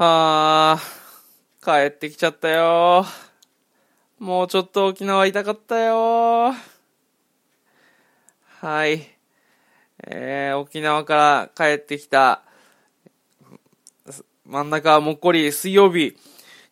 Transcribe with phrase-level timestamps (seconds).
[0.00, 0.80] はあ、
[1.60, 3.04] 帰ってきちゃったよ。
[4.20, 6.54] もうちょっと沖縄痛かったよ。
[8.60, 9.08] はい。
[10.06, 12.42] えー、沖縄から帰ってきた、
[14.46, 16.16] 真ん中はもっこり水曜日、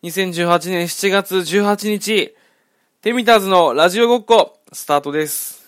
[0.03, 2.33] 2018年7月18日、
[3.01, 5.66] テミターズのラジオごっこ、スタートです。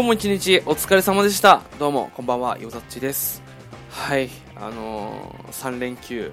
[0.00, 1.60] 今日も一日お疲れ様でした。
[1.78, 3.42] どうも、こんばんは、よざっちです。
[3.90, 6.32] はい、あのー、3連休。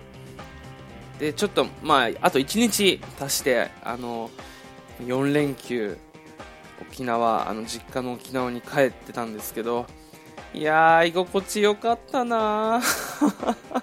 [1.20, 5.98] で、ちょっと、まあ、あと1日足して、あのー、4連休、
[6.82, 9.86] 沖縄、あの、実家の沖縄に帰ってたんですけど、
[10.54, 12.82] いやー、居心地よかったな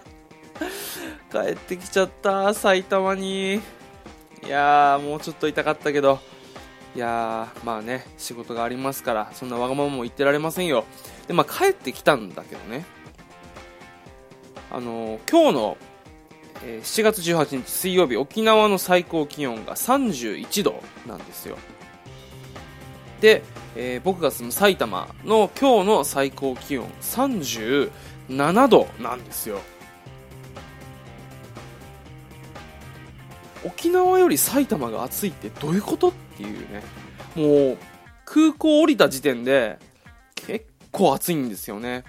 [1.30, 3.56] 帰ってきちゃった、埼玉に。
[3.56, 3.60] い
[4.48, 6.20] やー、もうちょっと痛かったけど、
[6.94, 10.84] いやー、まあね、仕事がありますから、そんなわがままも言ってられませんよ。
[11.26, 12.84] で、まあ帰ってきたんだけどね。
[14.70, 15.76] あのー、今日の、
[16.64, 21.56] えー、7月18日水曜日、沖縄の最高気温が31度なんですよ。
[23.20, 23.42] で、
[23.76, 29.60] えー、僕が住む埼玉の今日の最高気温37度なんですよ。
[33.64, 36.08] 沖縄より埼玉が暑いってどういうこと？
[36.10, 36.82] っていうね。
[37.34, 37.78] もう
[38.24, 39.78] 空港降りた時点で
[40.34, 42.04] 結構暑いんですよね。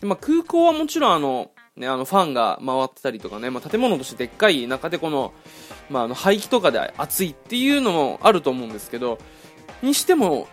[0.00, 5.32] で、まあ、空港はもちろんあの、ね、あのファンが回ってたりとかね、まあ、建物としてでっかい中でこの,、
[5.90, 9.18] まあ、あの排気とかで暑いっていうのもあると思うんですけど
[9.82, 10.48] にしても、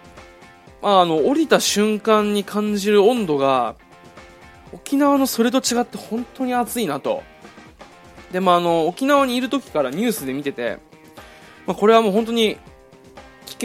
[0.82, 3.76] まあ、あの降りた瞬間に感じる温度が
[4.72, 7.24] 沖縄のそれと違って本当に暑いなと。
[8.32, 10.80] で、まあ、あの、沖縄にいる時からニュースで見てて、
[11.66, 12.58] まあ、これはもう本当に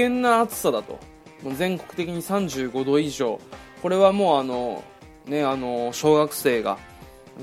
[0.03, 0.99] 険な暑さだと。
[1.43, 3.41] もう全国的に35度以上。
[3.83, 4.85] これはもうあの、
[5.27, 6.79] ね、あの、小学生が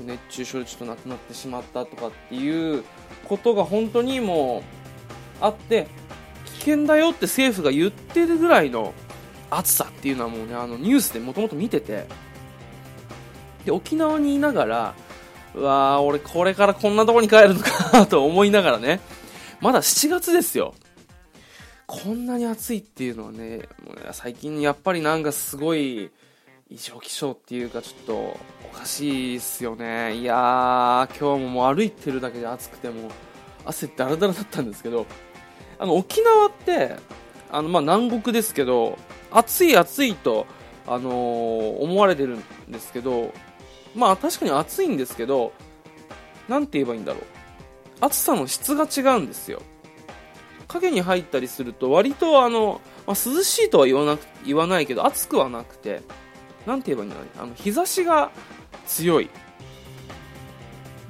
[0.06, 2.84] 熱中症でちょっと亡くなってしまったとかっていう
[3.28, 4.62] ことが本当にもう
[5.40, 5.88] あって、
[6.44, 8.92] 危険だよって政府が言ってるぐらいの
[9.50, 12.06] 暑さっていうのはもうね、あのニュースでもともと見てて、
[13.64, 14.94] で、沖縄にいながら、
[15.54, 19.00] うわー、俺これからこんなとこに帰るのかと思いながらね、
[19.60, 20.74] まだ7月ですよ。
[21.88, 26.10] こんなに暑いっていうのはね、もう最近やっぱりなんかすごい
[26.68, 28.36] 異常気象っていうかちょっと
[28.70, 30.14] おかしいっすよね。
[30.16, 33.10] いやー、今日ももう歩いてるだけで暑くても
[33.64, 35.06] 汗だらだらだったんですけど、
[35.78, 36.94] あの沖縄って、
[37.50, 38.98] あのまあ南国ですけど、
[39.30, 40.46] 暑い暑いと、
[40.86, 43.32] あのー、思われてるんですけど、
[43.96, 45.54] まあ確かに暑いんですけど、
[46.50, 47.22] なんて言えばいいんだろう。
[48.02, 49.62] 暑さの質が違うんですよ。
[50.68, 56.02] 影に入ったりすると割とあの、まあ、涼しいとは言わなく言わないけど暑くはなくて、
[56.66, 58.30] なんて言えばいいんだろう、あの日差しが
[58.86, 59.30] 強い。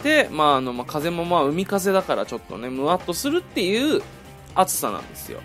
[0.02, 4.02] で、まああのまあ、風もまあ海風だからちょっとね、むわっとするっていう
[4.54, 5.40] 暑さなんですよ。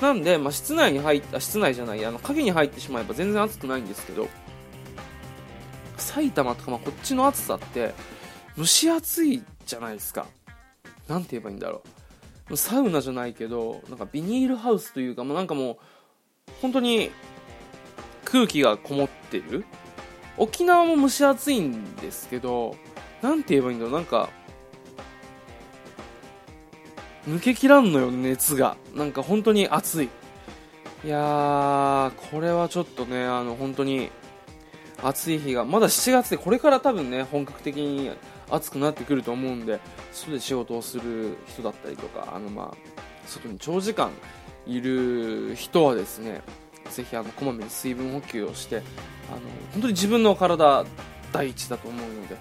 [0.00, 4.28] なんで、まあ、室内に入った、室内じゃない、あの影に入ってしまえば全然暑くないんですけど、
[5.96, 7.94] 埼玉とか、まあ、こっちの暑さって
[8.56, 10.26] 蒸し暑いじゃないですか
[11.08, 11.88] 何て言えばいいんだろう
[12.54, 15.76] サウナじゃないけどなんかビニールハウスというか、まあ、なんかもう
[16.62, 17.10] 本当に
[18.24, 19.64] 空気がこもってる。
[20.38, 22.76] 沖縄も蒸し暑いんですけど
[23.22, 24.28] 何て言えばいいんだろうなんか
[27.26, 28.76] 抜けきらんのよ熱が。
[28.94, 30.08] なんか本当に暑い。
[31.04, 34.10] いやーこれはちょっとねあの本当に
[35.02, 38.10] 暑い日がまだ7月でこれから多分ね本格的に
[38.50, 39.80] 暑くなってくると思うんで
[40.12, 42.76] 外で仕事をする人だったりとかあのまあ
[43.26, 44.10] 外に長時間
[44.66, 46.42] いる人はですね
[46.90, 49.40] ぜひあのこまめに水分補給をしてあの
[49.72, 50.84] 本当に自分の体
[51.32, 52.36] 第一だと思うので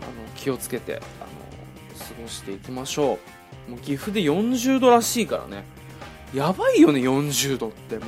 [0.00, 1.00] あの気をつけてあの
[1.98, 3.18] 過ごしていきましょ
[3.68, 3.70] う。
[3.72, 5.64] もう岐阜で40度らしいからね。
[6.32, 8.06] やばいよね40度っても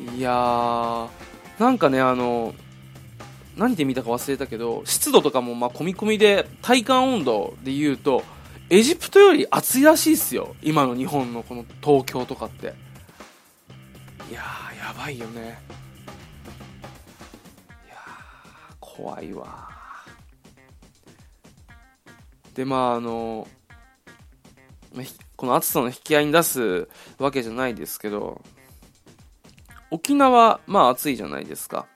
[0.00, 0.16] う。
[0.16, 1.08] いやー
[1.58, 2.54] なんかね、あの、
[3.58, 8.22] 何で見たか忘れたけど、湿度とかもまあ込み込みで、体感温度で言うと、
[8.70, 10.54] エジプトより暑いらしいっすよ。
[10.62, 12.74] 今の日本のこの東京とかって。
[14.30, 15.40] いやー、やばいよね。
[15.40, 15.44] い
[17.88, 19.68] やー、怖いわ。
[22.54, 23.48] で、まああの、
[25.36, 26.88] この暑さの引き合いに出す
[27.18, 28.40] わけじゃないですけど、
[29.90, 31.86] 沖縄、まあ暑いじゃないですか。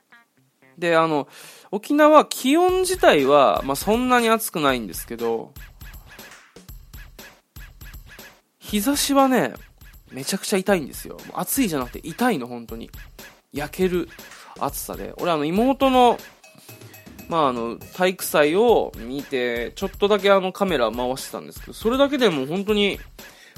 [0.77, 1.27] で、あの、
[1.71, 5.53] 沖縄気温自体は、まあ、そんなに暑くないんですけど、
[8.59, 9.53] 日差しはね、
[10.11, 11.17] めちゃくちゃ痛いんですよ。
[11.33, 12.89] 暑いじゃなくて痛いの、本当に。
[13.51, 14.09] 焼ける
[14.59, 15.13] 暑さで。
[15.17, 16.17] 俺、あの、妹の、
[17.29, 22.99] まあ、あの、体育祭を見て、ちょっとだけあのカメラ回してたんですけど、それだけでも本当に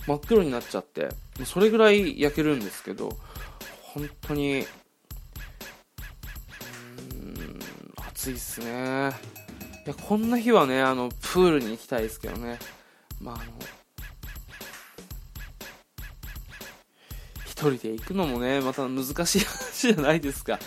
[0.08, 1.10] 真っ黒になっちゃって、
[1.46, 3.18] それぐらい焼けるんですけど、
[3.82, 4.66] 本当に、
[8.16, 9.12] 暑いっすね。
[9.86, 12.58] いや、こんな日はね、あの、プールに行きたいですけどね。
[13.22, 13.44] まあ、あの、
[17.46, 20.58] 一人で行くのもね、また難しい話じゃないですか。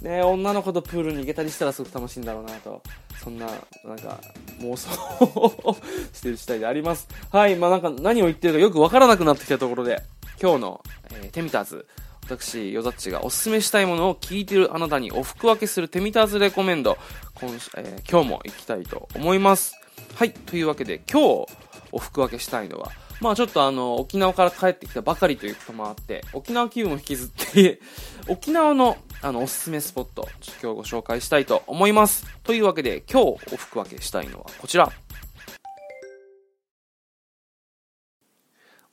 [0.00, 2.82] ね、女の子とプールに行けたりしたらすごく楽しいんだろうなと。
[3.22, 3.46] そんな、
[3.84, 4.20] なんか、
[4.60, 4.90] 妄想
[5.24, 5.76] を
[6.12, 7.08] してる次第であります。
[7.30, 10.02] はい、まあなんか何を言ってるかよくわからなくなってきたところで、
[10.40, 11.86] 今日の、えー、テミターズ、
[12.36, 16.96] 私、ヨザッチがおすすめしたいものを聞いてるあなたにお服分けするテミターズレコメンド、
[17.40, 19.74] 今,、えー、今日も行きたいと思います。
[20.14, 21.46] はい、というわけで今日
[21.92, 22.90] お服分けしたいのは、
[23.20, 27.80] まあちょっとあの、沖縄から帰ってきたばかりということもあって、沖縄気分を引きずって
[28.28, 30.28] 沖縄のあの、おすすめスポット、
[30.62, 32.26] 今日ご紹介したいと思います。
[32.42, 34.90] というわけで、今日お服分けしたいのはこちら。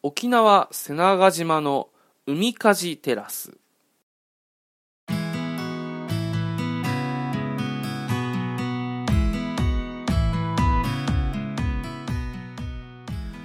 [0.01, 1.89] 沖縄瀬長島の
[2.31, 3.57] 海かじテラス。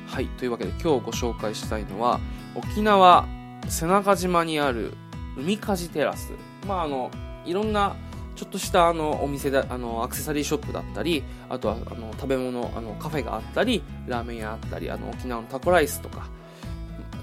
[0.07, 2.21] はい、というわけで今日ご紹介したいのは
[2.55, 3.27] 沖縄
[3.71, 4.93] 瀬長島にある
[5.39, 6.33] 海かじテラス。
[6.69, 7.11] まああの、
[7.47, 7.97] いろんな
[8.37, 16.29] ちょっとしたあのお店だあのアクセサリーショップだったりあとはあの食べ物あのカフェがあったりラーメン屋あったりあの沖縄のタコライスとか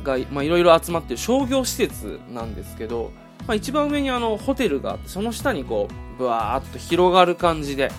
[0.04, 3.12] がいろいろ集まってる商業施設なんですけど、
[3.48, 7.92] まあ、一番上にあのホテルがあってその下にこうぶわーっと広がる感じで、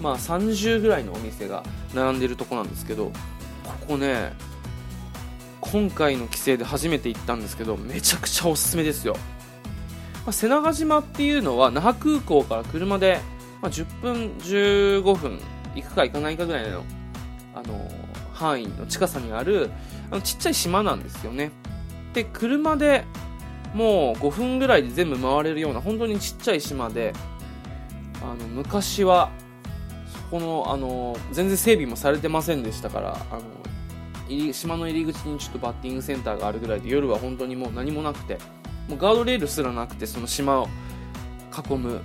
[0.00, 1.62] まあ、30ぐらいのお店が
[1.94, 3.12] 並んでるとこなんですけどこ
[3.88, 4.32] こね
[5.60, 9.14] 今回の帰省で初めて行ったんですけどめちゃくちゃおすすめですよ、
[10.24, 13.20] まあ、瀬長島っていうのは那覇空港から車で、
[13.60, 15.40] まあ、10分15分
[15.74, 16.84] 行くか行かないかぐらいの
[17.54, 17.90] あの
[18.32, 19.70] 範囲の近さにある
[20.10, 21.50] あのちっちゃい島なんですよね。
[22.14, 23.04] で車で
[23.74, 27.12] もう5分ぐらいで全部回れるような本当にちっちゃい島で
[28.22, 29.30] あの昔は
[30.06, 33.42] そこのあの全然整備もされてませんでしたからあの
[34.28, 38.38] 入り島の入り口にちょっとバッティングセンターがあるぐらいで夜は本当にもう何もなくて
[38.88, 40.68] もうガードレールすらなくてその島を
[41.68, 42.00] 囲む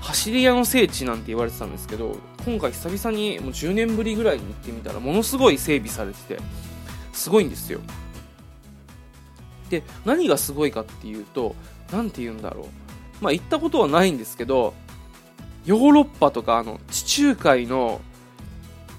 [0.00, 6.42] 走り屋の聖地なんて言われてたんですけど今回久々にもう10年ぶりぐらいに行ってみたらものすごい整備されてて
[7.20, 7.80] すごいんですよ。
[9.68, 11.54] で何がすごいかっていうと
[11.92, 12.66] 何て言うんだろう。
[13.20, 14.72] まあ行ったことはないんですけど
[15.66, 18.00] ヨーロッパとかあの地中海の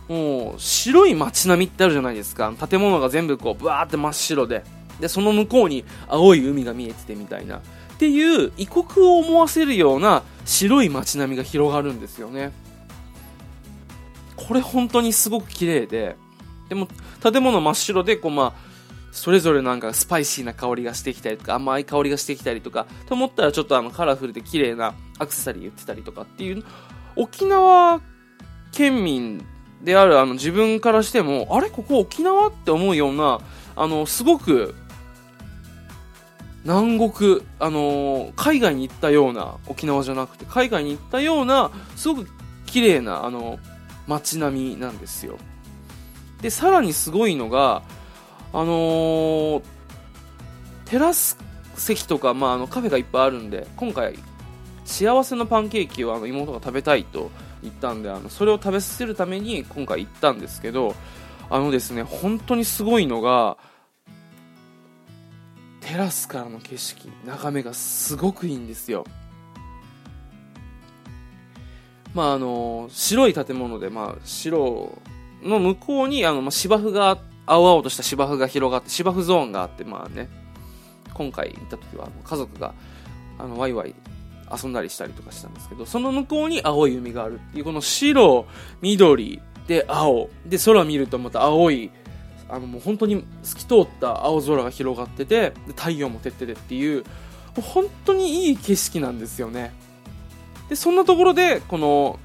[0.07, 2.53] もう白い街並みってあるじゃないですか。
[2.53, 4.63] 建物が全部こうブワーって真っ白で。
[4.99, 7.57] でその向こうに青い海が見えててみたいな。
[7.57, 7.61] っ
[7.97, 12.51] ていう異国を思わせるような白い街並みが広がるんですよね。
[14.35, 16.15] これ本当にすごく綺麗で。
[16.71, 16.87] でも
[17.21, 18.71] 建物真っ白でこうまあ
[19.11, 26.63] それぞれなんかスパイシーな香りがしてきたりとか甘い香りがしてきたりとかと思ったらちょっとあのカラフルで綺麗なアクセサリー売ってたりとかっていう
[27.17, 27.99] 沖縄
[28.71, 29.45] 県民
[29.83, 33.41] であるあの自分からしてもあれここ沖縄って思うような
[33.75, 34.73] あのすごく
[36.63, 42.29] 南国、あの海外に行ったような沖縄じゃなくて海外に行ったようなすごく
[42.65, 43.59] 綺麗なあの
[44.07, 45.37] 街並みなんですよ。
[46.41, 47.83] でさらにすごいのが
[48.53, 49.63] あのー、
[50.85, 51.37] テラス
[51.75, 54.17] 席とか、まあ、あのカフェがいっぱいあるんで今回
[54.85, 57.31] 幸せのパンケーキをあの妹が食べたいと
[57.63, 60.95] 行ったんであのそれを食べさせるために今回行ったんですけど
[61.49, 63.57] あのですね本当にすごいのが
[65.81, 69.03] テラスからの景色眺めがすごくいいんですよ。
[72.13, 74.97] まああの白い建物で、まあ、白
[75.43, 80.29] の向こうにあの、ま、芝生が青々とした芝生が広がって芝生ゾーンがあってまあね
[81.13, 82.73] 今回行った時は家族が
[83.37, 83.95] あのワイワイ
[84.51, 88.45] 遊んだりしたりとかしたんですけど、その向こうに青い海があるっていう、この白、
[88.81, 91.89] 緑、で青、で空見るとまた青い、
[92.49, 97.05] あのもう本当に透き通った青空が広がってて、で太陽も照っててっていう、
[97.55, 99.73] 本当にいい景色なんですよね。
[100.69, 102.19] で、そんなところで、この、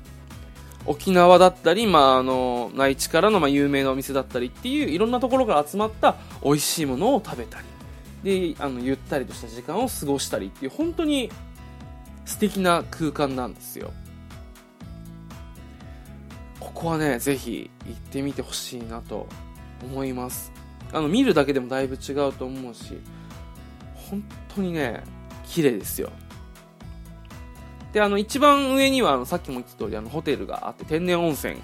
[0.86, 7.58] 沖縄だったり、まあ、あの、内地からの、まあ、有名なお店だったりっていう、いろんなところから集まった美味しいものを食べた
[8.22, 11.30] り、で、あの、ゆったりとした時間を過ごしたりっていう、本当に
[12.24, 13.92] 素敵な空間なんですよ。
[16.60, 19.26] ここはねぜひ行ってみてほしいなと
[19.82, 20.52] 思います。
[20.92, 23.00] あの見るだけでもだいぶ違うと思うし
[23.94, 24.22] 本
[24.54, 25.02] 当にね
[25.46, 26.10] 綺麗ですよ。
[27.96, 31.56] であの一番上にはあのさっきも言った通りありホテルがあって天然温泉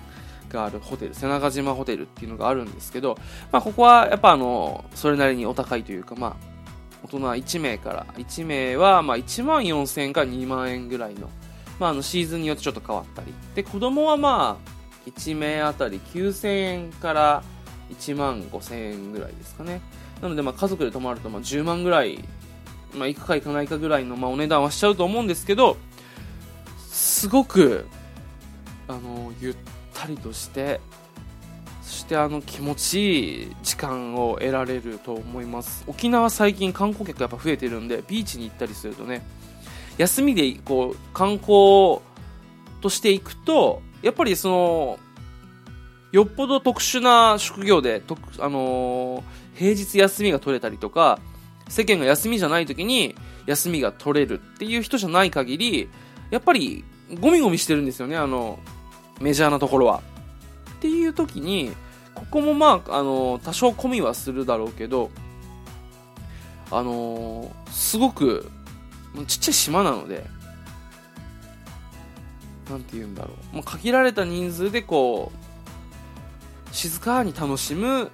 [0.49, 3.19] があるホテル瀬長島ホテルっていうのがあるんですけど、
[3.53, 6.37] まあ、ここはやっぱあのそれなりにお高いというか、まあ、
[7.05, 11.29] 大人1名から1名はまあ1万4000円から2万円ぐらいの,、
[11.79, 13.35] まあ、あのシーズンによってちょっと変わったり。
[13.55, 17.43] で子供はまあ1名あたり9000円から
[17.91, 19.83] 1万5000円ぐらいですかね。
[20.23, 22.25] なのでまあ家族で泊まるとまあ10万ぐらい、
[22.95, 25.77] まあ、行くか行かないかぐらいのまあお値段はしちゃうと思うんですけど
[26.93, 27.87] すごく
[28.87, 29.57] あのゆっ
[29.95, 30.81] たりとして
[31.83, 35.85] そしてあの気持ちいい時間を得られると思います。
[35.89, 39.23] 沖縄最近観光客やっぱ増えてるんでビーチに行ったりするとね
[39.99, 42.01] 休みでこう観光
[42.81, 44.99] として行くとやっぱりその
[46.13, 48.03] よっぽど特殊な職業で、
[48.39, 49.23] あのー、
[49.55, 51.19] 平日休みが取れたりとか、
[51.69, 53.15] 世間が休みじゃない時に
[53.47, 55.89] 休みが取れるっていう人じゃない限り、
[56.33, 56.83] やっぱり
[57.21, 58.59] ゴミゴミしてるんですよね、あの、
[59.21, 60.03] メジャーなところは。
[60.73, 61.73] っていう時に、
[62.15, 65.11] ここもまあ、あの、多少込みはするだろうけど、
[66.71, 68.51] あの、すごく、
[69.27, 70.25] ちっちゃい島なので、
[72.71, 73.57] なんて言うんだろう。
[73.57, 75.31] もう限られた人数でこ
[76.71, 78.11] う、静かに楽しむ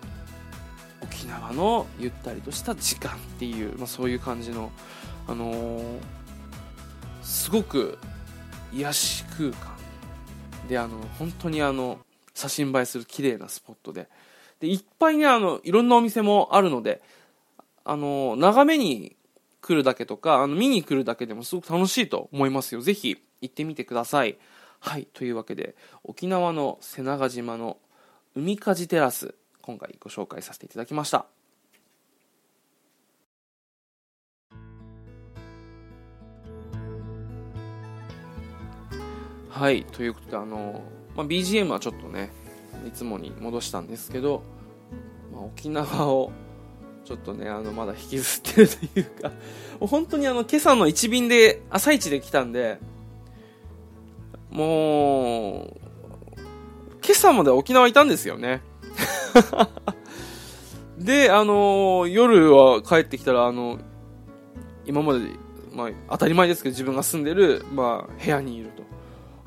[1.00, 4.72] 沖縄のゆったりとした時間っていう、まあ、そういう感じの、
[5.28, 6.00] あのー、
[7.28, 7.98] すごく
[8.72, 9.56] 癒し空間
[10.66, 11.98] であの本当にあの
[12.34, 14.08] 写真映えする綺麗なスポットで。
[14.60, 17.00] でいっぱいねあのいろんなお店もあるので
[17.84, 19.14] あの眺めに
[19.60, 22.80] 来るだけとかあの見に来るだけでもすごく楽しいと思いますよ。
[22.80, 24.38] ぜひ行ってみてください。
[24.80, 27.76] はいというわけで沖縄の瀬長島の
[28.34, 31.26] 海かじテラス今回ご紹介させていただきました。
[39.58, 40.82] はいということであの、
[41.16, 42.30] まあ、BGM はちょっとね
[42.86, 44.44] いつもに戻したんですけど、
[45.32, 46.30] まあ、沖縄を
[47.04, 49.32] ちょっとねあのまだ引きずってるというか
[49.80, 52.78] 本当にあの今朝の1便で朝一で来たんで
[54.52, 55.80] もう
[57.04, 58.60] 今朝まで沖縄いたんですよね。
[60.98, 63.78] で、あのー、夜は帰ってきたら、あの、
[64.84, 65.20] 今まで、
[65.72, 68.77] まあ、当たり前ですけど、自分が住んでる、まあ、部屋にいる。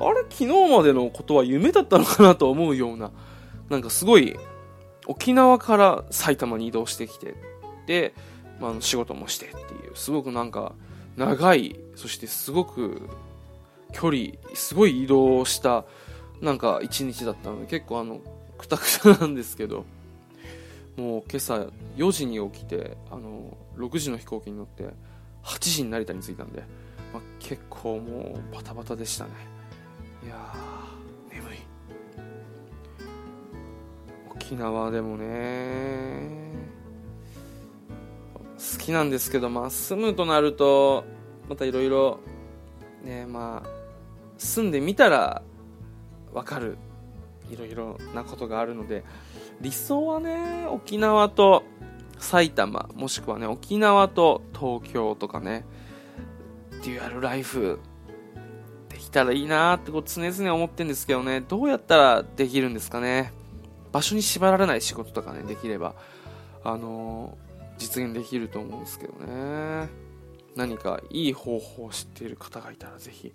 [0.07, 3.11] あれ、昨日までのことは夢だったのかなと思うような、
[3.69, 4.37] なんかすごい、
[5.07, 7.35] 沖縄から埼玉に移動してきて、
[7.87, 8.13] で、
[8.59, 9.57] まあ、仕事もしてってい
[9.89, 10.73] う、すごくなんか、
[11.17, 13.01] 長い、そしてすごく、
[13.93, 15.85] 距離、すごい移動した、
[16.41, 18.19] なんか一日だったので結構あの
[18.57, 19.85] くたくたなんですけど
[20.97, 24.85] もう今朝4時に起きてあの6時の飛行機に乗って
[25.43, 26.61] 8時に成田に着いたんで、
[27.13, 29.31] まあ、結構もうバタバタでしたね。
[30.23, 30.53] いや
[31.31, 31.57] 眠い。
[34.29, 36.41] 沖縄でもね
[38.57, 41.05] 好きなんですけどまあ住むとなると
[41.49, 42.19] またいろいろ
[43.03, 43.69] ねまあ
[44.37, 45.41] 住んでみたら
[46.33, 46.77] 分かる
[47.49, 49.03] いろいろなことがあるので
[49.59, 51.63] 理想はね沖縄と
[52.17, 55.65] 埼玉もしくはね沖縄と東京とかね
[56.83, 57.79] デュアルライフ
[59.11, 63.31] たらいいなってこう常々思ってんですけどねどうやったらできるんですかね
[63.91, 65.93] 場所に縛られない仕事とかねできれば
[66.63, 69.89] あのー、実現できると思うんですけどね
[70.55, 73.33] 何かいい方法を知っている方がいたらぜひ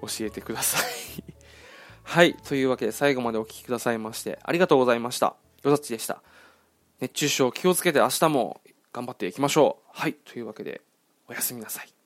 [0.00, 0.78] 教えてくださ
[1.18, 1.24] い
[2.02, 2.34] はい。
[2.34, 5.36] というわけで最後までお聴きくださいましてありがとうございました。
[5.62, 6.22] よざっちでした。
[7.00, 8.60] 熱中症気をつけて明日も
[8.92, 9.90] 頑張っていきましょう。
[9.92, 10.14] はい。
[10.14, 10.80] というわけで
[11.28, 11.99] おやすみなさい。